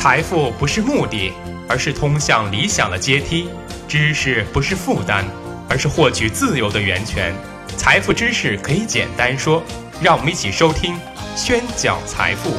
[0.00, 1.32] 财富不是目的，
[1.68, 3.48] 而是通向理想的阶梯；
[3.88, 5.24] 知识不是负担，
[5.68, 7.34] 而是获取自由的源泉。
[7.76, 9.60] 财富知识可以简单说，
[10.00, 10.94] 让我们一起收听
[11.34, 12.50] 宣讲财富。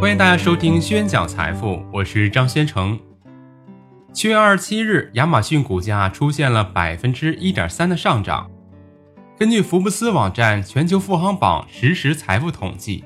[0.00, 3.00] 欢迎大家收听宣讲财富，我是张先成。
[4.12, 8.48] 七月二十七日，亚马逊股价出现了百分之一点三的上涨。
[9.36, 13.02] 根据福布斯网站全球富豪榜实时财富统计，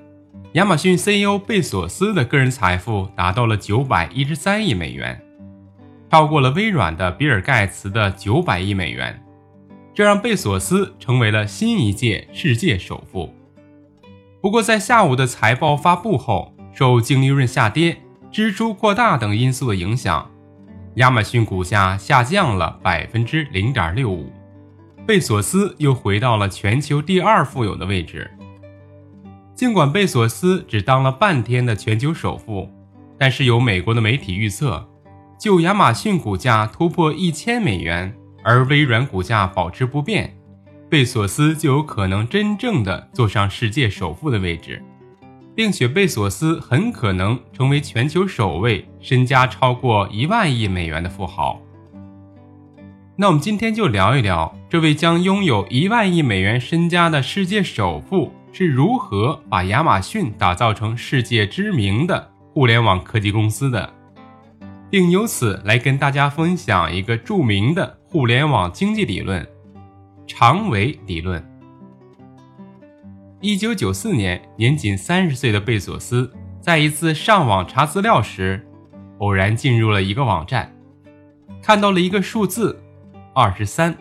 [0.52, 5.18] 亚马逊 CEO 贝索斯的个人财富达到了九百一十三亿美元，
[6.10, 9.18] 超过了微软的比尔盖茨的九百亿美元，
[9.94, 13.32] 这让贝索斯成为了新一届世界首富。
[14.42, 20.30] 不过，在下午的财报发布后，受净利润下跌、支出扩大等因素的影响，
[20.96, 24.30] 亚马逊股价下降了百分之零点六五。
[25.08, 28.30] 贝索斯又回到了全球第二富有的位置。
[29.54, 32.68] 尽管贝索斯只当了半天的全球首富，
[33.18, 34.86] 但是有美国的媒体预测，
[35.40, 38.14] 就亚马逊股价突破一千美元，
[38.44, 40.36] 而微软股价保持不变，
[40.90, 44.84] 贝索斯就有可能真正的坐上世界首富的位置，
[45.54, 51.58] 并且贝索斯很可能成为全球首位身家超过一万亿美元的富豪。
[53.20, 63.92] 那我们今天就聊一聊，这位将拥有一万亿美元身家的世界首富是如何把亚马逊打造成世界知名的互联网科技公司的，
[64.88, 69.44] 并由此来跟大家分享一个著名的互联网经济理论——
[70.24, 71.44] 长尾理论。
[73.40, 78.64] 一九九四年，年仅三十岁的贝索斯在一次上网查资料时，
[79.18, 80.72] 偶然进入了一个网站，
[81.60, 82.80] 看到了一个数字。
[83.40, 83.96] 二十三，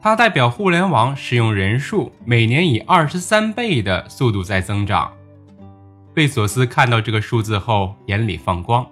[0.00, 5.10] 它代表互联网使用人数每年以二十三倍的速度在增长。
[6.14, 8.86] 贝索斯看到这个数字后，眼里放光。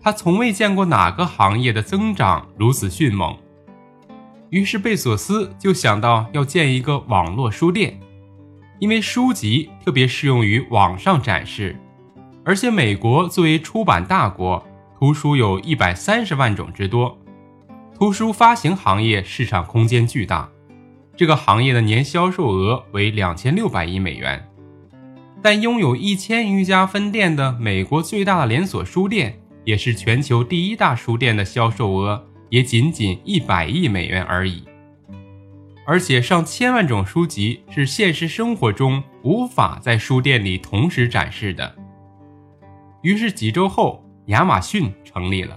[0.00, 3.36] 他从未见过哪个行业的增长如此迅猛。
[4.48, 8.00] 于是，贝索斯就想到要建一个网络书店，
[8.78, 11.76] 因为书籍特别适用于网上展示，
[12.42, 14.66] 而且美国作为出版大国，
[14.98, 17.18] 图书有一百三十万种之多。
[18.02, 20.50] 图书发行行业市场空间巨大，
[21.16, 24.44] 这个行业的年销售额为两千六百亿美元，
[25.40, 34.64] 但拥有一千余家分店的美国最大连锁书店，也是全球第一大书店的销售额也仅仅一百亿美元而已。
[35.86, 41.72] 而且上千万种书籍是现实生活中无法在书店里同时展示的。
[43.02, 45.56] 于是几周后，亚马逊成立了。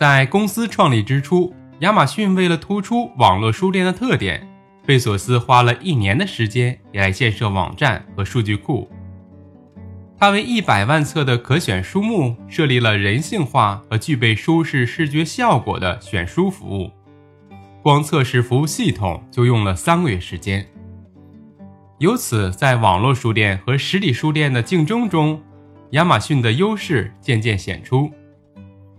[0.00, 4.48] 在公司创立之初，亚马逊为了突出网络书店的特点，
[4.86, 8.90] 贝索斯花了一年的时间来建设网站和数据库。
[10.16, 16.90] 他为一百万册的可选书目设立了人性化和具备舒适视觉效果的选书服务，
[17.82, 20.66] 光测试服务系统就用了三个月时间。
[21.98, 25.42] 由此，在网络书店和实体书店的竞争中，
[25.90, 28.10] 亚马逊的优势渐渐显出。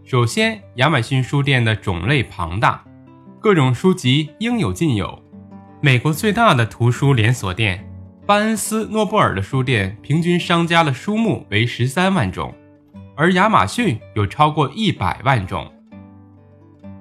[0.04, 2.84] 首先，亚马逊书店的种类庞大，
[3.40, 5.22] 各种书籍应有尽有。
[5.80, 7.88] 美国最大的图书连锁店
[8.26, 12.54] 巴恩斯诺布尔的书店，平均商家的书目为十三万种，
[13.16, 15.72] 而亚马逊有超过一百万种，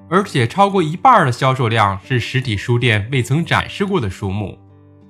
[0.09, 4.59] 而且超过一半的销售量是实体书店未曾展示过的书目。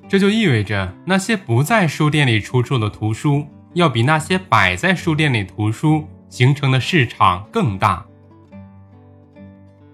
[0.08, 6.08] 这就意味着，那些不在书店里出售的图书，要比那些摆在书店里图书。
[6.30, 8.02] 形成的市场更大。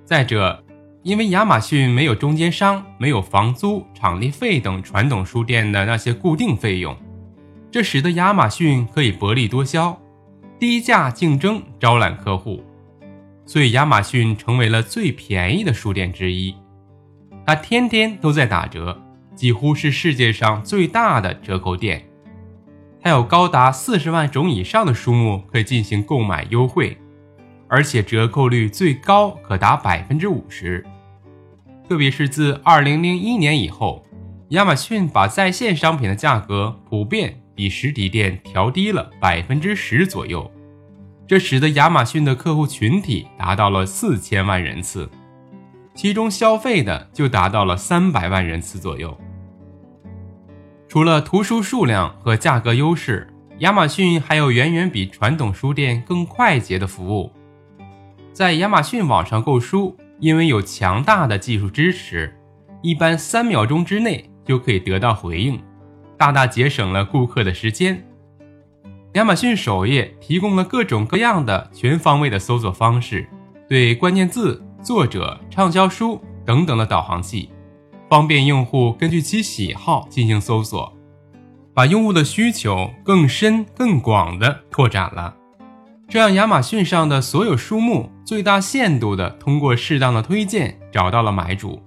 [0.04, 0.62] 再者，
[1.02, 6.96] 因为亚马逊没有中间商，没有房租、场地费等传统书店的那些固定费用，
[7.72, 10.00] 这使得亚马逊可以薄利多销、
[10.60, 12.62] 低价竞争招揽客户，
[13.44, 16.54] 所以亚马逊成为了最便宜的书店之一。
[17.44, 19.00] 它天天都在打折，
[19.34, 22.04] 几乎是世界上最大的折扣店。
[23.02, 26.96] 还有高达四十万种以上的书目可以进行购买优惠，
[27.68, 30.84] 而且折扣率最高可达百分之五十。
[31.88, 34.04] 特别是自二零零一年以后，
[34.48, 40.50] 亚马逊把在线商品的价格普遍比实体店调低了百分之十左右，
[41.28, 45.08] 这使得亚马逊的客户群体达到了四千万人次，
[45.94, 49.16] 其中消费的就达到了三百万人次左右。
[50.96, 57.30] 除了图书数量和价格优势，亚马逊还有远远比传统书店更快捷的服务。
[58.32, 62.34] 在亚马逊网上购书，因为有强大的技术支持，
[62.80, 65.60] 一般三秒钟之内就可以得到回应，
[66.16, 68.02] 大大节省了顾客的时间。
[69.12, 73.28] 亚马逊首页提供了各种各样的全方位的搜索方式，
[73.68, 77.50] 对关键字、作者、畅销书等等的导航器，
[78.08, 80.92] 方便用户根据其喜好进行搜索，
[81.74, 85.34] 把用户的需求更深更广的拓展了。
[86.08, 91.82] 这样，亚马逊上的所有书目最大限度的通过适当的推荐找到了买主，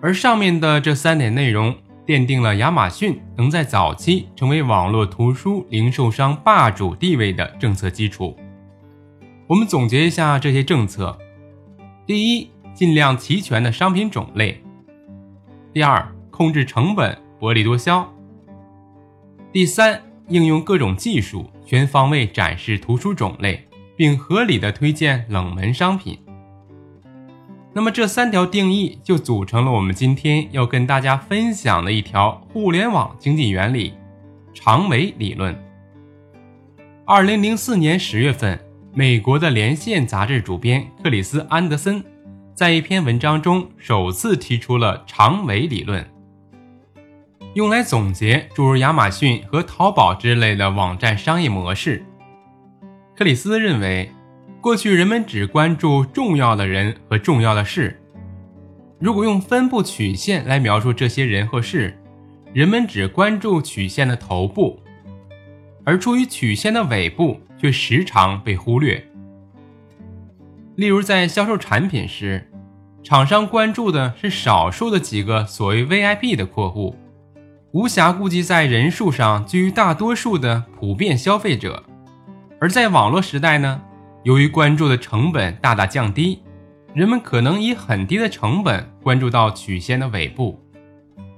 [0.00, 1.74] 而上面的这三点内容。
[2.06, 8.36] 奠定了亚马逊能在早期成为网络图书零售商霸主地位的政策基础。
[9.46, 11.16] 我们总结一下这些政策：
[12.08, 14.56] 第一，尽量齐全的商品种类；
[15.72, 18.04] 第二，控制成本，薄利多销；
[19.52, 26.18] 第三，应用各种技术，全方位展示图书种类，并合理的推荐冷门商品。
[27.72, 33.94] 那么这三条定义就组成了我们今天要跟大家分享的一条互联网经济原理——
[34.52, 35.56] 长尾理论。
[37.04, 38.58] 二零零四年十月份，
[38.92, 42.02] 美国的《连线》杂志主编克里斯·安德森
[42.60, 46.06] 在一篇文章中首次提出了长尾理论，
[47.54, 52.04] 用来总结诸如亚马逊和淘宝之类的网站商业模式。
[53.16, 54.10] 克里斯认为。
[54.60, 57.98] 过去人们只关注重要的人和重要的事，
[58.98, 61.98] 如果用分布曲线来描述这些人和事，
[62.52, 64.78] 人们只关注曲线的头部，
[65.82, 69.02] 而处于曲线的尾部却时常被忽略。
[70.76, 72.49] 例如，在销售产品时，
[73.02, 76.94] 厂商关注的是少数的几个所谓 VIP 的客户，
[77.72, 81.82] 无暇顾及在人数上居于大多数的普遍消费者。
[82.60, 83.80] 而在网络时代呢？
[84.22, 86.42] 由于关注的成本大大降低，
[86.92, 90.60] 人们可能以很低的成本关注到曲线的尾部，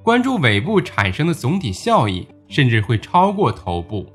[0.03, 4.13] 关注尾部产生的总体效益甚至会超过头部。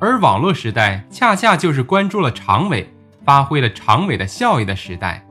[0.00, 2.88] 而网络时代恰恰就是关注了长尾，
[3.26, 5.22] 发挥了长尾的效益的时代。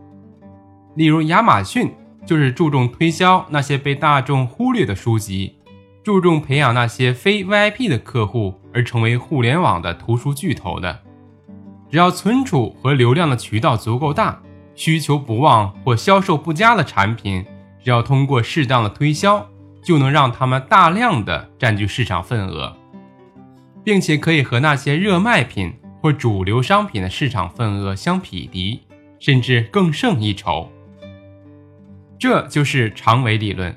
[0.95, 1.91] 例如，亚马逊
[2.25, 5.56] 就是注重推销那些被大众忽略的书籍，
[6.03, 11.00] 注重培养那些非 VIP 的客户，而成为互联网的图书巨头的。
[11.89, 14.41] 只要存储和流量的渠道足够大，
[14.75, 17.44] 需求不旺或销售不佳的产品，
[17.83, 19.47] 只要通过适当的推销，
[19.81, 22.75] 就能让他们大量的占据市场份额，
[23.83, 28.81] 并且可以和那些热卖品或主流商品的市场份额相匹敌，
[29.19, 30.69] 甚至更胜一筹。
[32.19, 33.74] 这就是长尾理论。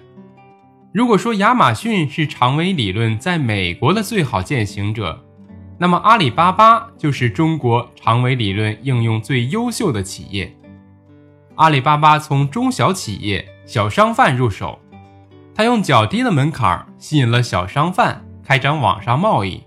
[0.92, 5.24] 如果说亚马逊是长尾理论在美国的最好践行者，
[5.78, 10.52] 那么阿里巴巴就是中国长尾理论应用最优秀的企业。
[11.54, 14.76] 阿里巴巴从中小企业、小商贩入手，
[15.54, 19.62] 它用较低的门槛吸引了小商贩开展网上贸易。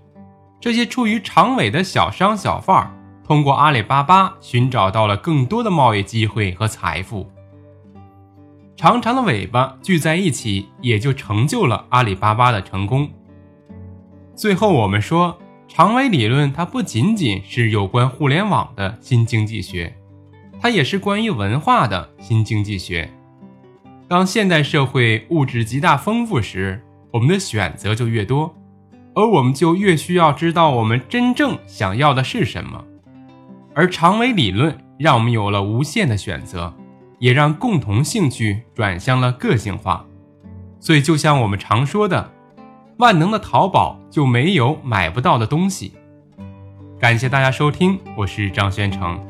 [0.60, 2.94] 这些处于长尾的小商小贩，
[3.26, 7.30] 通过阿里巴巴寻找到了更多的贸易机会和财富。
[8.76, 13.08] 长长的尾巴聚在一起，也就成就了阿里巴巴的成功。
[14.34, 15.38] 最后，我们说。
[15.68, 19.94] 长尾理论，它不仅仅是有关互联网的新经济学，
[20.60, 23.10] 它也是关于文化的新经济学。
[24.08, 26.80] 当现代社会物质极大丰富时，
[27.10, 28.54] 我们的选择就越多，
[29.14, 32.82] 而我们就越需要知道我们真正想要的是什么。
[33.74, 36.72] 而长尾理论让我们有了无限的选择，
[37.18, 40.04] 也让共同兴趣转向了个性化。
[40.80, 42.32] 所以，就像我们常说的。
[42.98, 45.92] 万能的淘宝就没有买不到的东西。
[46.98, 49.20] 感谢大家收听，我是张宣成。